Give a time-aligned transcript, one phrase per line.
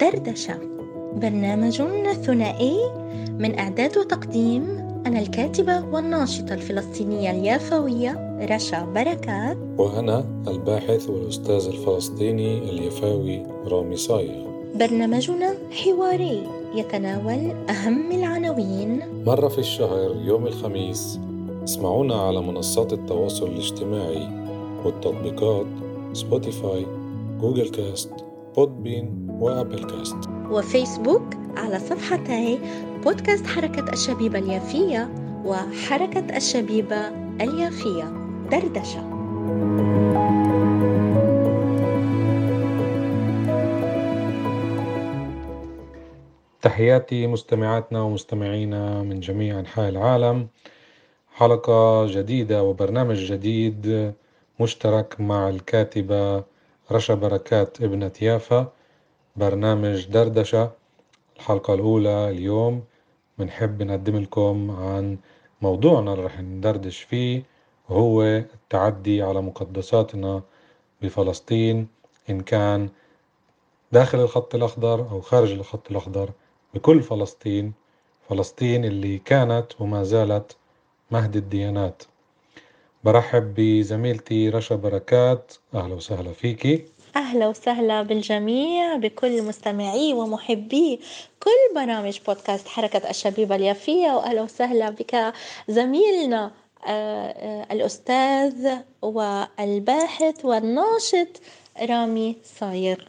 [0.00, 0.58] دردشة
[1.16, 2.76] برنامج ثنائي
[3.38, 4.62] من إعداد وتقديم
[5.06, 9.56] أنا الكاتبة والناشطة الفلسطينية اليافوية رشا بركات.
[9.78, 14.46] وأنا الباحث والأستاذ الفلسطيني اليفاوي رامي صايغ.
[14.74, 19.02] برنامجنا حواري يتناول أهم العناوين.
[19.26, 21.18] مرة في الشهر يوم الخميس
[21.64, 24.28] اسمعونا على منصات التواصل الاجتماعي
[24.84, 25.66] والتطبيقات
[26.12, 26.99] Spotify
[27.40, 28.12] Google Cast
[28.56, 30.16] Podbean و Apple Cast.
[30.50, 32.58] وفيسبوك على صفحتي
[33.04, 35.10] بودكاست حركة الشبيبة اليافية
[35.44, 37.08] وحركة الشبيبة
[37.40, 38.04] اليافية
[38.50, 39.10] دردشة.
[46.62, 50.48] تحياتي مستمعاتنا ومستمعينا من جميع أنحاء العالم.
[51.34, 54.12] حلقة جديدة وبرنامج جديد
[54.60, 56.49] مشترك مع الكاتبة
[56.92, 58.72] رشا بركات ابنة يافا
[59.36, 60.70] برنامج دردشة.
[61.36, 62.84] الحلقة الأولى اليوم
[63.38, 65.18] بنحب نقدم لكم عن
[65.62, 67.42] موضوعنا اللي رح ندردش فيه
[67.88, 70.42] وهو التعدي على مقدساتنا
[71.02, 71.88] بفلسطين.
[72.30, 72.88] إن كان
[73.92, 76.30] داخل الخط الأخضر أو خارج الخط الأخضر
[76.74, 77.72] بكل فلسطين
[78.28, 80.56] فلسطين اللي كانت وما زالت
[81.10, 82.02] مهد الديانات.
[83.04, 85.52] برحب بزميلتي رشا بركات.
[85.74, 86.84] أهلا وسهلا فيكي
[87.16, 91.00] أهلا وسهلا بالجميع بكل مستمعي ومحبي.
[91.42, 95.32] كل برامج بودكاست حركة الشبيبة اليافية وأهلا وسهلا بك
[95.68, 96.50] زميلنا
[96.86, 98.68] آه، آه، الأستاذ
[99.02, 101.40] والباحث والناشط
[101.82, 103.08] رامي صاير.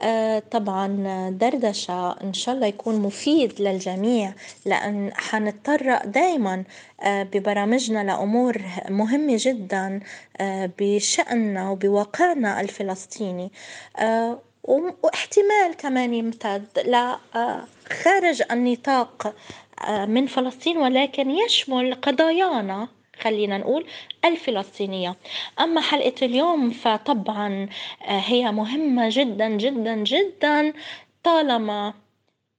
[0.00, 0.86] آه، طبعا
[1.30, 4.32] دردشة إن شاء الله يكون مفيد للجميع
[4.64, 6.64] لأن حنتطرق دايما
[7.02, 10.00] آه، ببرامجنا لأمور مهمة جدا
[10.40, 13.50] آه، بشأننا وبواقعنا الفلسطيني.
[15.02, 19.34] واحتمال كمان يمتد لخارج النطاق
[19.88, 22.88] من فلسطين ولكن يشمل قضايانا.
[23.20, 23.86] خلينا نقول
[24.24, 25.16] الفلسطينية.
[25.60, 27.68] أما حلقة اليوم فطبعا
[28.08, 30.72] آه، هي مهمة جدا جدا جدا
[31.22, 31.94] طالما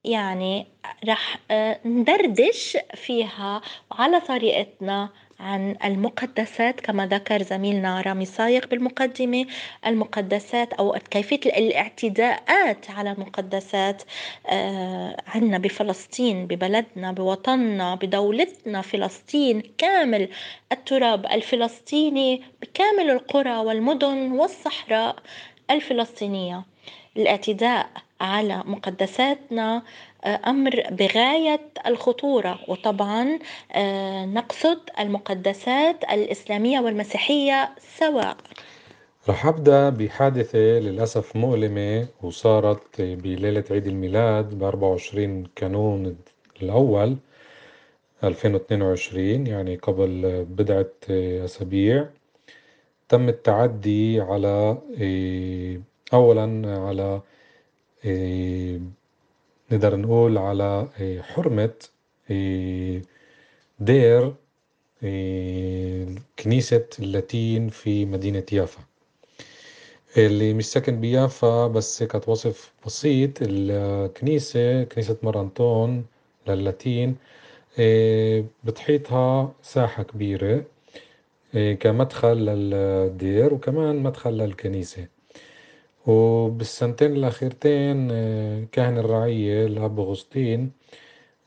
[0.04, 0.68] يعني
[1.10, 9.46] رح آه، ندردش فيها على طريقتنا عن المقدسات كما ذكر زميلنا رامي صايغ بالمقدمة
[9.88, 14.04] المقدسات أو كيفية الاعتداءات على المقدسات
[14.48, 20.30] آه، عنا بفلسطين ببلدنا بوطننا بدولتنا فلسطين كامل
[20.72, 25.16] التراب الفلسطيني بكامل القرى والمدن والصحراء
[25.72, 26.64] الفلسطينية.
[27.18, 27.90] الاعتداء
[28.22, 29.84] على مقدساتنا
[30.26, 33.40] أمر بغاية الخطورة وطبعا
[33.72, 37.70] آه، نقصد المقدسات الإسلامية والمسيحية
[38.00, 38.38] سواء.
[39.30, 46.18] رح أبدأ بحادثة للأسف مؤلمة وصارت بليلة عيد الميلاد ب 24 كانون
[46.62, 47.18] الأول
[48.24, 50.92] 2022 يعني قبل بضعة
[51.46, 52.10] أسابيع.
[53.10, 55.82] تم التعدي على آه،
[56.14, 57.22] أولا على
[59.72, 61.74] نقدر نقول على إيه، حرمة
[62.30, 63.02] إيه،
[63.80, 64.34] دير
[65.04, 68.80] إيه، كنيسة اللاتين في مدينة يافا.
[70.18, 76.06] اللي مش ساكن بيافا بس كانت وصف بسيط الكنيسة كنيسة مرانتون
[76.48, 77.16] للاتين
[78.64, 80.64] بتحيطها ساحة كبيرة
[81.80, 85.08] كمدخل للدير وكمان مدخل للكنيسة.
[86.08, 90.72] وبالسنتين الأخيرتين آه، كاهن الرعية الأب أغسطين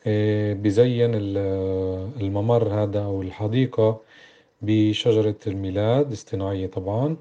[0.06, 1.10] آه، بزين
[2.20, 4.00] الممر هذا أو الحديقة
[4.62, 7.16] بشجرة الميلاد اصطناعية طبعا.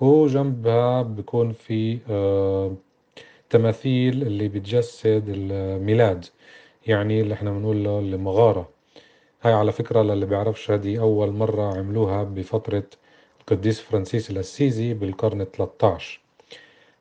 [0.00, 2.74] وجنبها بكون في آه،
[3.50, 6.26] تماثيل اللي بتجسد الميلاد
[6.86, 8.68] يعني اللي إحنا بنقول له المغارة.
[9.42, 12.84] هاي على فكرة للي بيعرفش هذه أول مرة عملوها بفترة
[13.40, 16.25] القديس فرانسيس الأسيزي بالقرن 13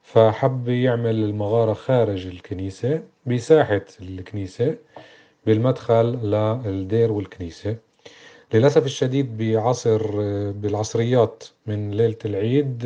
[0.06, 4.76] فحب يعمل المغارة خارج الكنيسة بساحة الكنيسة
[5.46, 7.76] بالمدخل للدير والكنيسة.
[8.54, 10.02] للأسف الشديد بعصر
[10.52, 12.78] بالعصريات من ليلة العيد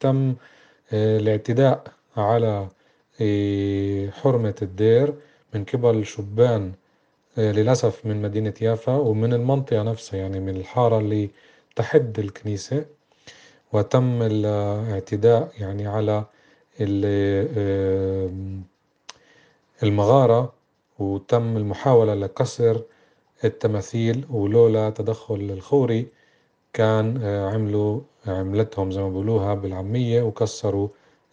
[0.00, 0.34] تم
[0.92, 1.84] الاعتداء
[2.16, 2.68] على
[4.22, 5.14] حرمة الدير
[5.54, 6.72] من قبل شبان
[7.38, 11.30] للأسف من مدينة يافا ومن المنطقة نفسها يعني من الحارة اللي
[11.76, 12.84] تحد الكنيسة.
[13.72, 16.24] وتم الاعتداء يعني على
[19.82, 20.52] المغارة
[20.98, 22.82] وتم المحاولة لكسر
[23.44, 26.06] التماثيل ولولا تدخل الخوري
[26.72, 30.88] كان عملوا عملتهم زي ما بيقولوها بالعامية وكسروا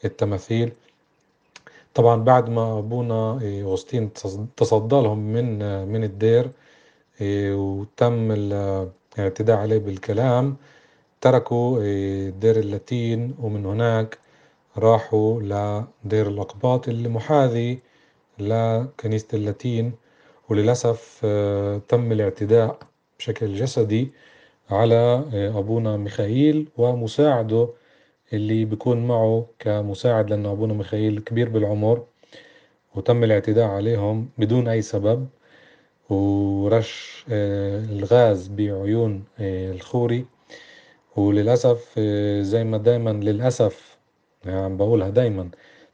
[0.05, 0.73] التماثيل.
[1.93, 4.13] طبعا بعد ما أبونا أغسطين
[4.57, 6.51] تصدى لهم من من الدير
[7.57, 10.55] وتم الاعتداء عليه بالكلام
[11.21, 11.79] تركوا
[12.29, 14.17] دير اللاتين ومن هناك
[14.77, 17.79] راحوا لدير الأقباط اللي محاذي
[18.39, 19.93] لكنيسة اللاتين
[20.49, 21.19] وللأسف
[21.87, 22.79] تم الاعتداء
[23.19, 24.11] بشكل جسدي
[24.69, 27.69] على أبونا ميخائيل ومساعده
[28.33, 32.03] اللي بيكون معه كمساعد لأن أبونا ميخائيل كبير بالعمر
[32.95, 35.27] وتم الاعتداء عليهم بدون أي سبب
[36.09, 40.25] ورش الغاز بعيون الخوري.
[41.15, 41.99] وللأسف
[42.41, 43.90] زي ما دايما للأسف
[44.45, 45.49] يعني بقولها دايما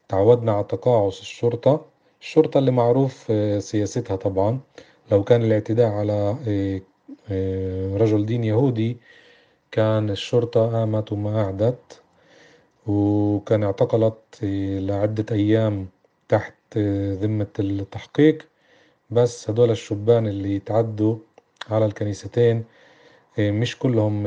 [0.09, 1.85] تعودنا على تقاعس الشرطة.
[2.21, 4.59] الشرطة اللي معروف سياستها طبعا.
[5.11, 6.35] لو كان الاعتداء على
[7.97, 8.97] رجل دين يهودي
[9.71, 12.01] كان الشرطة قامت وما قعدت
[12.87, 15.87] وكان اعتقلت لعدة أيام
[16.29, 16.77] تحت
[17.13, 18.47] ذمة التحقيق.
[19.09, 21.17] بس هدول الشبان اللي تعدوا
[21.69, 22.63] على الكنيستين
[23.39, 24.23] مش كلهم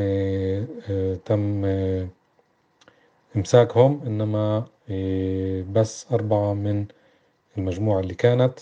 [1.25, 1.65] تم
[3.37, 4.67] إمساكهم إنما
[5.73, 6.87] بس أربعة من
[7.59, 8.59] المجموعة اللي كانت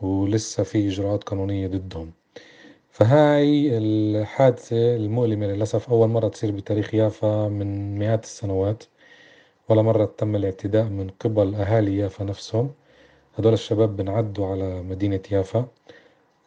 [0.00, 2.12] ولسه في إجراءات قانونية ضدهم.
[2.90, 8.84] فهاي الحادثة المؤلمة للأسف أول مرة تصير بتاريخ يافا من مئات السنوات
[9.68, 12.70] ولا مرة تم الاعتداء من قبل أهالي يافا نفسهم.
[13.38, 15.66] هدول الشباب بنعدوا على مدينة يافا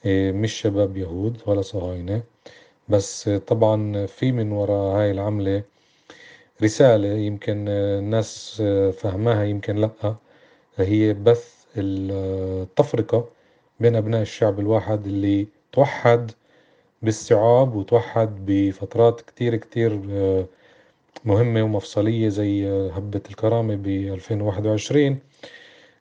[0.06, 2.24] مش شباب يهود ولا صهاينة.
[2.90, 5.64] بس طبعا في من وراء هاي العملة
[6.62, 8.62] رسالة يمكن الناس
[8.98, 10.16] فهماها يمكن لأ.
[10.78, 13.30] هي بث التفرقة
[13.80, 16.32] بين أبناء الشعب الواحد اللي توحد
[17.02, 20.00] باستيعاب وتوحد بفترات كتير كتير
[21.26, 25.20] مهمة ومفصلية زي هبة الكرامة ب 2021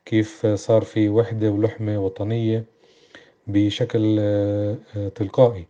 [0.04, 2.64] كيف صار في وحدة ولحمة وطنية
[3.46, 4.16] بشكل
[5.14, 5.66] تلقائي.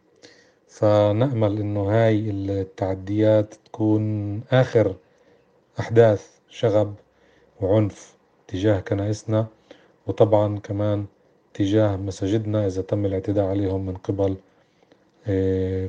[0.73, 4.95] فنأمل إنه هاي التعديات تكون آخر
[5.81, 6.95] أحداث شغب
[7.61, 8.15] وعنف
[8.49, 9.47] تجاه كنائسنا
[10.07, 11.07] وطبعا كمان
[11.55, 14.37] تجاه مساجدنا إذا تم الاعتداء عليهم من قبل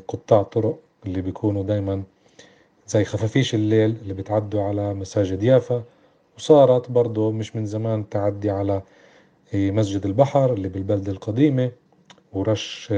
[0.07, 2.03] قطاع طرق اللي بيكونوا دايما
[2.87, 5.83] زي خفافيش الليل اللي بتعدوا على مساجد يافا.
[6.37, 8.81] وصارت برضو مش من زمان تعدي على
[9.53, 11.71] مسجد البحر اللي بالبلدة القديمة
[12.33, 12.93] ورش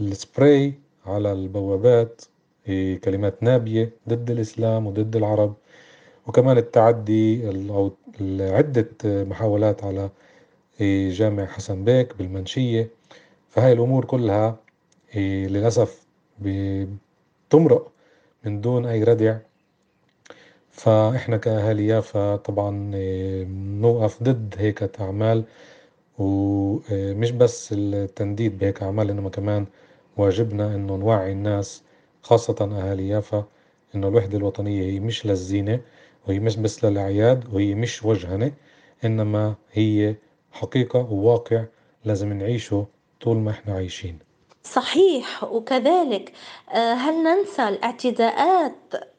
[0.00, 0.74] السبراي
[1.06, 2.22] على البوابات
[3.04, 5.54] كلمات نابية ضد الإسلام وضد العرب
[6.26, 7.92] وكمان التعدي أو
[8.40, 10.10] عدة محاولات على
[11.10, 12.90] جامع حسن بيك بالمنشية.
[13.48, 14.56] فهاي الأمور كلها
[15.16, 16.06] للأسف
[16.40, 17.90] بتمرق
[18.44, 19.38] من دون أي ردع.
[20.70, 22.90] فإحنا كأهالي يافا طبعا
[23.80, 25.44] نوقف ضد هيك أعمال
[26.18, 29.66] ومش بس التنديد بهيك أعمال إنما كمان
[30.18, 31.82] واجبنا إنه نوعي الناس
[32.22, 33.44] خاصة أهالي يافا
[33.94, 35.80] إنه الوحدة الوطنية هي مش للزينة
[36.28, 38.52] وهي مش بس للأعياد وهي مش وجهنة
[39.04, 40.14] إنما هي
[40.52, 41.64] حقيقة وواقع
[42.04, 42.86] لازم نعيشه
[43.20, 44.18] طول ما إحنا عايشين.
[44.64, 46.32] صحيح وكذلك
[46.72, 48.74] هل ننسى الاعتداءات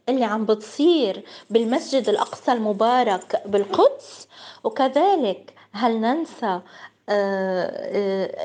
[0.09, 4.27] اللي عم بتصير بالمسجد الأقصى المبارك بالقدس؟
[4.63, 6.61] وكذلك هل ننسى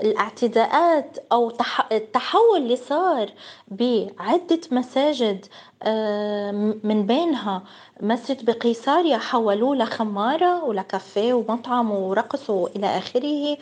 [0.02, 1.52] الاعتداءات أو
[1.92, 3.30] التحول اللي صار
[3.68, 5.46] بعدة مساجد
[6.84, 7.62] من بينها
[8.00, 13.56] مسجد بقيصاريا حولوه لخمارة ولكافيه ومطعم ورقص وإلى آخره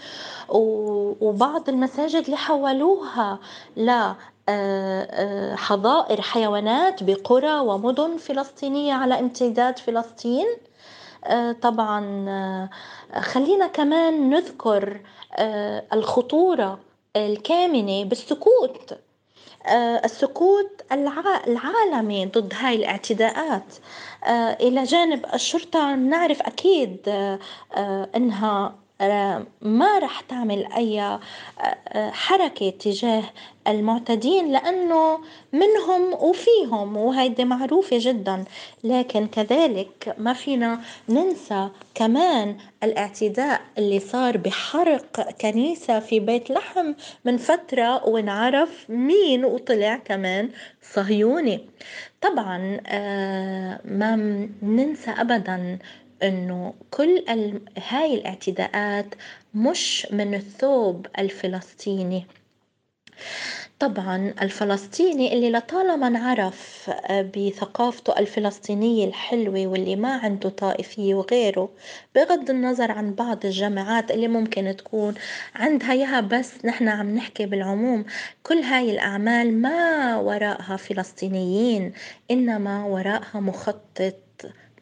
[1.21, 3.39] وبعض المساجد اللي حولوها
[3.77, 4.13] ل
[5.57, 10.47] حظائر حيوانات بقرى ومدن فلسطينية على امتداد فلسطين.
[11.63, 12.69] طبعا
[13.21, 15.01] خلينا كمان نذكر
[15.93, 16.79] الخطورة
[17.17, 18.99] الكامنة بالسكوت.
[20.05, 23.75] السكوت العالمي ضد هاي الاعتداءات.
[24.61, 27.09] إلى جانب الشرطة نعرف أكيد
[28.17, 28.75] أنها
[29.63, 31.19] ما رح تعمل أي
[31.95, 33.23] حركة تجاه
[33.69, 35.19] المعتدين لأنه
[35.53, 38.45] منهم وفيهم وهيدي معروفة جدا.
[38.85, 46.93] لكن كذلك ما فينا ننسى كمان الاعتداء اللي صار بحرق كنيسة في بيت لحم
[47.25, 50.51] من فترة ونعرف مين وطلع كمان
[50.95, 51.61] صهيوني.
[52.21, 52.81] طبعا
[53.85, 54.17] ما
[54.63, 55.79] ننسى أبدا
[56.23, 57.25] إنه كل
[57.89, 59.15] هاي الاعتداءات
[59.55, 62.27] مش من الثوب الفلسطيني.
[63.79, 71.69] طبعا الفلسطيني اللي لطالما انعرف آه، بثقافته الفلسطينية الحلوة واللي ما عنده طائفية وغيره
[72.15, 75.15] بغض النظر عن بعض الجامعات اللي ممكن تكون
[75.55, 78.05] عندها ياها بس نحن عم نحكي بالعموم
[78.43, 81.93] كل هاي الأعمال ما وراءها فلسطينيين
[82.31, 84.15] إنما وراءها مخطط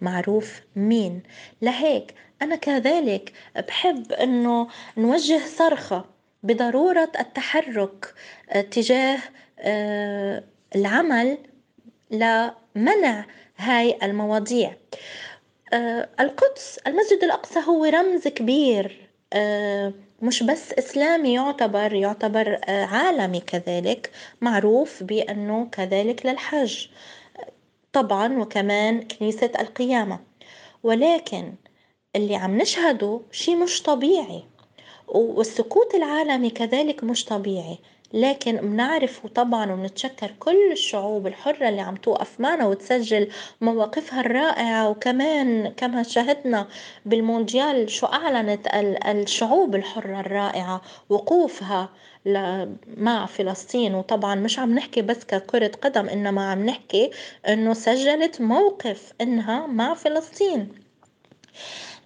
[0.00, 1.22] معروف مين.
[1.62, 3.32] لهيك أنا كذلك
[3.68, 6.04] بحب إنه نوجه صرخة
[6.42, 8.14] بضرورة التحرك
[8.50, 9.18] آه، تجاه
[9.58, 10.44] آه،
[10.76, 11.38] العمل
[12.10, 13.26] لمنع
[13.56, 14.76] هاي المواضيع.
[15.72, 19.10] آه، القدس المسجد الأقصى هو رمز كبير
[20.22, 26.86] مش بس إسلامي يعتبر يعتبر عالمي كذلك معروف بأنه كذلك للحج.
[27.92, 30.20] طبعا وكمان كنيسة القيامة.
[30.82, 31.54] ولكن
[32.16, 34.44] اللي عم نشهده شي مش طبيعي
[35.08, 37.78] والسكوت العالمي كذلك مش طبيعي.
[38.12, 43.28] لكن بنعرف طبعا وبنتشكر كل الشعوب الحرة اللي عم توقف معنا وتسجل
[43.60, 44.88] مواقفها الرائعة.
[44.90, 46.68] وكمان كما شاهدنا
[47.06, 48.68] بالمونديال شو أعلنت
[49.06, 51.88] الشعوب الحرة الرائعة وقوفها
[52.96, 53.94] مع فلسطين.
[53.94, 57.10] وطبعا مش عم نحكي بس ككرة قدم إنما عم نحكي
[57.48, 60.68] إنه سجلت موقف إنها مع فلسطين.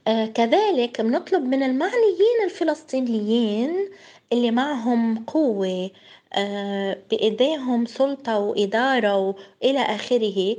[0.09, 3.91] آه كذلك بنطلب من المعنيين الفلسطينيين
[4.35, 5.91] اللي معهم قوة
[6.33, 10.57] آه بإيديهم سلطة وإدارة وإلى آخره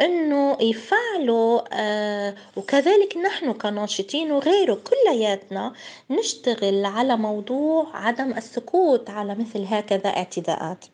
[0.00, 5.72] إنه يفعلوا آه وكذلك نحن كناشطين وغيره كلياتنا
[6.10, 10.84] نشتغل على موضوع عدم السكوت على مثل هكذا اعتداءات.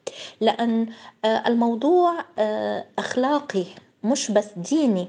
[0.40, 0.86] لأن
[1.24, 2.24] آه الموضوع
[2.98, 3.64] أخلاقي
[4.04, 5.08] مش بس ديني.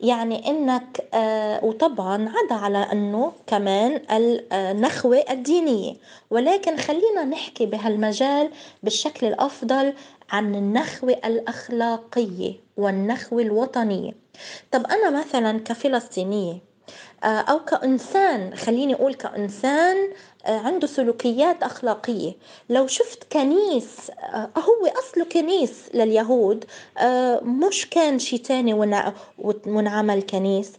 [0.00, 4.00] يعني إنك آه وطبعا عدا على إنه كمان
[4.52, 5.94] النخوة الدينية.
[6.30, 8.50] ولكن خلينا نحكي بهالمجال
[8.82, 9.92] بالشكل الأفضل
[10.30, 14.12] عن النخوة الأخلاقية والنخوة الوطنية.
[14.72, 16.58] طب أنا مثلا كفلسطينية
[17.24, 19.96] آه، أو كإنسان خليني أقول كإنسان
[20.46, 22.32] آه، عنده سلوكيات أخلاقية.
[22.68, 26.64] لو شفت كنيس آه، هو أصله كنيس لليهود
[27.42, 28.74] مش كان شي تاني
[29.66, 30.72] ونعمل كنيس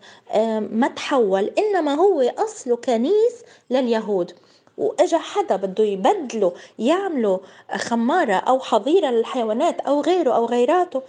[0.59, 3.33] ما تحول إنما هو أصله كنيس
[3.69, 4.33] لليهود.
[4.77, 7.39] وإجا حدا بده يبدله يعمله
[7.75, 11.01] خمارة أو حظيرة للحيوانات أو غيره أو غيراته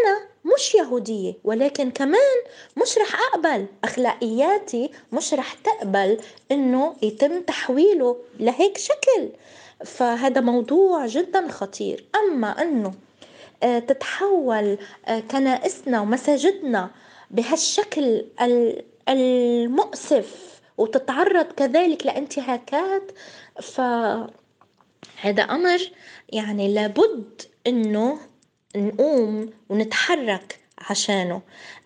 [0.00, 2.38] أنا مش يهودية ولكن كمان
[2.82, 3.66] مش رح أقبل.
[3.84, 6.18] أخلاقياتي مش رح تقبل
[6.52, 9.28] إنه يتم تحويله لهيك شكل.
[9.84, 12.04] فهذا موضوع جدا خطير.
[12.14, 12.92] أما إنه
[13.62, 16.90] آه، تتحول آه، كنائسنا ومساجدنا
[17.30, 18.24] بهالشكل
[19.08, 23.12] المؤسف وتتعرض كذلك لانتهاكات
[23.62, 24.32] فهذا
[25.50, 25.90] أمر
[26.32, 28.18] يعني لابد إنه
[28.76, 31.40] نقوم ونتحرك عشانه.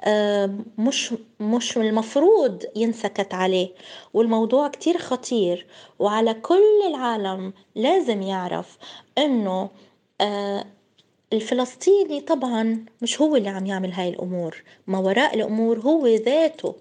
[0.04, 3.68] آه، مش مش المفروض ينسكت عليه
[4.14, 5.66] والموضوع كتير خطير
[5.98, 8.78] وعلى كل العالم لازم يعرف
[9.18, 9.70] إنه
[10.20, 10.64] آه،
[11.32, 14.62] الفلسطيني طبعا مش هو اللي عم يعمل هاي الأمور.
[14.86, 16.74] ما وراء الأمور هو ذاته.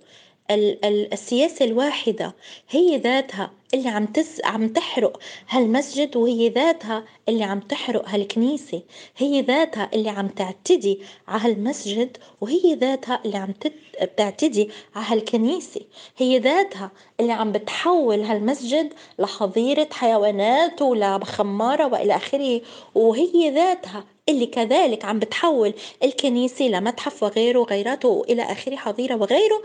[0.52, 2.36] السياسة الواحدة
[2.70, 8.82] هي ذاتها اللي عم تس عم تحرق هالمسجد وهي ذاتها اللي عم تحرق هالكنيسة.
[9.18, 13.54] هي ذاتها اللي عم تعتدي على هالمسجد وهي ذاتها اللي عم
[14.02, 15.82] بتعتدي على هالكنيسة.
[16.18, 22.62] هي ذاتها اللي عم بتحول هالمسجد لحظيرة حيوانات ولخمارة وإلى آخره.
[22.96, 25.74] وهي ذاتها اللي كذلك عم بتحول
[26.04, 29.62] الكنيسة لمتحف وغيره وغيراته وإلى آخره حظيرة وغيره.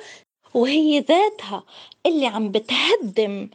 [0.54, 1.64] وهي ذاتها
[2.06, 3.48] اللي عم بتهدم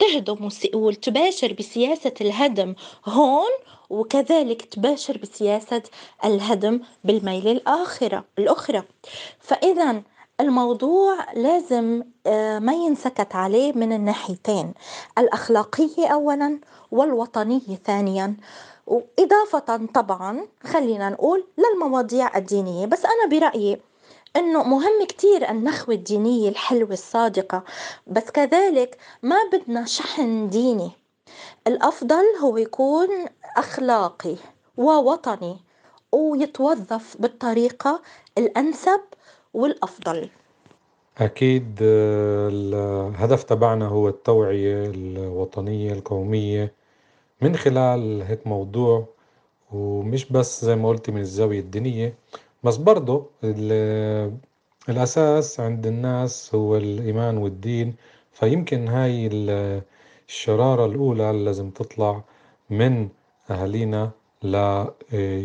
[0.00, 2.74] تهدم وتباشر بسياسة الهدم
[3.06, 3.50] هون
[3.90, 5.82] وكذلك تباشر بسياسة
[6.24, 8.82] الهدم بالميل الآخرة الأخرى.
[9.40, 10.02] فإذا
[10.40, 14.74] الموضوع لازم آه، ما ينسكت عليه من الناحيتين.
[15.18, 18.36] الأخلاقية أولا والوطنية ثانيا.
[18.86, 22.86] وإضافة طبعا خلينا نقول للمواضيع الدينية.
[22.86, 23.80] بس أنا برأيي
[24.38, 27.64] إنه مهم كتير النخوة الدينية الحلوة الصادقة
[28.06, 30.90] بس كذلك ما بدنا شحن ديني.
[31.66, 33.08] الأفضل هو يكون
[33.56, 34.36] أخلاقي
[34.76, 35.56] ووطني
[36.12, 38.02] ويتوظف بالطريقة
[38.38, 39.00] الأنسب
[39.54, 40.28] والأفضل.
[41.18, 46.72] أكيد الهدف تبعنا هو التوعية الوطنية القومية
[47.42, 49.04] من خلال هيك موضوع
[49.72, 52.14] ومش بس زي ما قلت من الزاوية الدينية.
[52.64, 53.26] بس برضه
[54.88, 57.94] الأساس عند الناس هو الإيمان والدين.
[58.32, 59.28] فيمكن هاي
[60.28, 62.24] الشرارة الأولى لازم تطلع
[62.70, 63.08] من
[63.50, 64.10] أهالينا
[64.42, 64.94] لا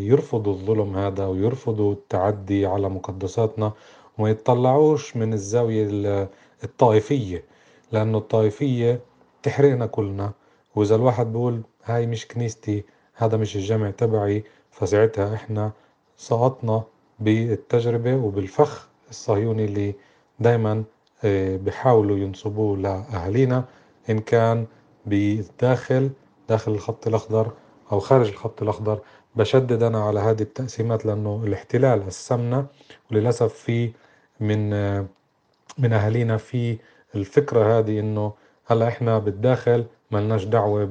[0.08, 3.72] يرفضوا الظلم هذا ويرفضوا التعدي على مقدساتنا
[4.18, 5.88] وما يتطلعوش من الزاوية
[6.64, 7.44] الطائفية
[7.92, 9.00] لأنه الطائفية
[9.44, 10.32] تحرقنا كلنا.
[10.76, 12.84] وإذا الواحد بيقول هاي مش كنيستي
[13.16, 15.72] هذا مش الجمع تبعي فساعتها إحنا
[16.18, 16.84] سقطنا
[17.20, 19.96] بالتجربة وبالفخ الصهيوني اللي
[20.40, 20.84] دايما
[21.24, 23.66] آه، بيحاولوا ينصبوه لأهالينا
[24.10, 24.66] إن كان
[25.06, 26.10] بداخل
[26.50, 27.52] داخل الخط الأخضر
[27.92, 29.00] أو خارج الخط الأخضر.
[29.36, 32.66] بشدد أنا على هذه التقسيمات لأنه الاحتلال قسمنا
[33.12, 33.92] وللأسف في
[34.40, 35.06] من آه،
[35.78, 36.78] من أهالينا في
[37.16, 38.34] الفكرة هذه إنه
[38.66, 40.86] هلأ إحنا بالداخل ملناش دعوة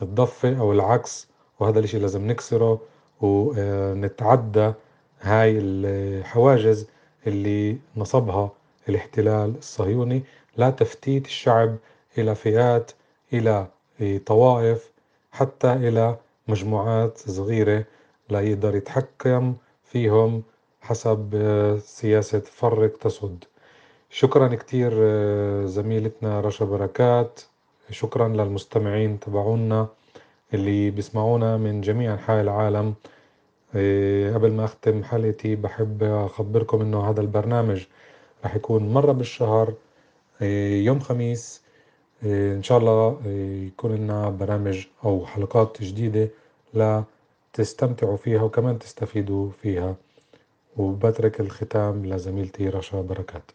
[0.00, 1.28] بالضفة أو العكس
[1.60, 2.80] وهذا الإشي لازم نكسره
[3.20, 4.72] ونتعدى
[5.20, 6.86] هاي الحواجز
[7.26, 8.50] اللي نصبها
[8.88, 10.22] الاحتلال الصهيوني
[10.56, 11.76] لا تفتيت الشعب
[12.18, 12.92] إلى فئات
[13.32, 13.66] إلى
[14.26, 14.92] طوائف
[15.32, 16.16] حتى إلى
[16.48, 17.84] مجموعات صغيرة
[18.30, 19.54] لا يقدر يتحكم
[19.84, 20.42] فيهم
[20.80, 21.30] حسب
[21.84, 23.44] سياسة فرق تسد
[24.10, 24.92] شكرا كتير
[25.66, 27.40] زميلتنا رشا بركات.
[27.90, 29.88] شكرا للمستمعين تبعونا
[30.54, 32.94] اللي بيسمعونا من جميع أنحاء العالم.
[34.34, 37.84] قبل ما أختم حلقتي بحب أخبركم إنه هذا البرنامج
[38.44, 39.74] رح يكون مرة بالشهر
[40.42, 41.62] إيه، يوم خميس.
[42.24, 43.20] إيه، إن شاء الله
[43.66, 46.28] يكون لنا برامج أو حلقات جديدة
[46.74, 47.04] لا
[47.52, 49.96] تستمتعوا فيها وكمان تستفيدوا فيها.
[50.76, 53.50] وبترك الختام لزميلتي رشا بركات.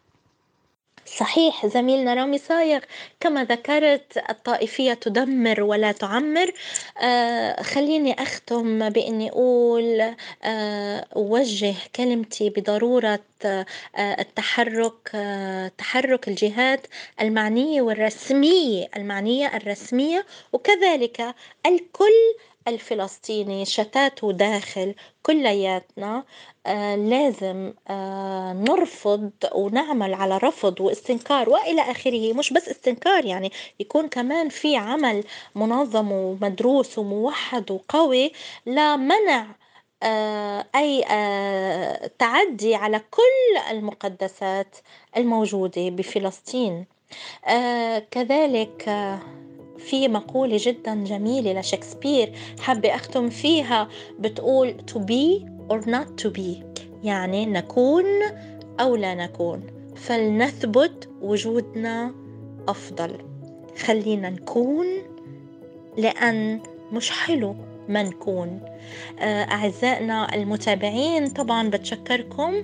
[1.05, 2.79] صحيح زميلنا رامي صايغ
[3.19, 6.53] كما ذكرت الطائفية تدمر ولا تعمر.
[7.01, 13.65] آه خليني أختم بإني أقول آه أوجه كلمتي بضرورة آه
[13.97, 16.87] التحرك آه تحرك الجهات
[17.21, 22.35] المعنية والرسمية المعنية الرسمية وكذلك الكل
[22.67, 26.23] الفلسطيني شتات داخل كلياتنا
[26.65, 32.33] آه لازم آه نرفض ونعمل على رفض واستنكار وإلى آخره.
[32.33, 35.23] مش بس استنكار يعني يكون كمان في عمل
[35.55, 38.31] منظم ومدروس وموحد وقوي
[38.65, 39.55] لمنع
[40.03, 40.65] آه
[41.11, 44.75] آه تعدي على كل المقدسات
[45.17, 46.85] الموجودة بفلسطين.
[48.11, 48.89] كذلك
[49.85, 53.87] في مقولة جدا جميلة لشكسبير حابة أختم فيها
[54.19, 56.63] بتقول to be or not to be
[57.03, 58.05] يعني نكون
[58.79, 59.63] أو لا نكون.
[59.95, 62.13] فلنثبت وجودنا
[62.67, 63.17] أفضل.
[63.85, 64.85] خلينا نكون
[65.97, 66.59] لأن
[66.91, 67.55] مش حلو
[67.89, 68.59] ما نكون.
[69.19, 72.63] آه، أعزائنا المتابعين طبعا بتشكركم.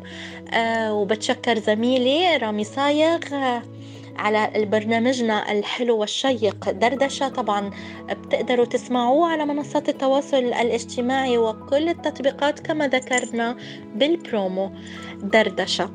[0.54, 3.20] آه، وبتشكر زميلي رامي صايغ.
[4.18, 6.70] على برنامجنا الحلو والشيق.
[6.70, 7.72] دردشة طبعا.
[8.10, 13.58] بتقدروا تسمعوه على منصات التواصل الاجتماعي وكل التطبيقات كما ذكرنا
[13.96, 14.72] بالبرومو.
[15.24, 15.90] دردشة.